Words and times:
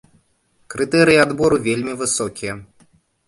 Крытэрыі 0.73 1.19
адбору 1.25 1.59
вельмі 1.69 1.93
высокія. 2.01 2.53